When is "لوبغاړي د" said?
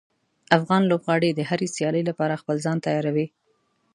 0.89-1.39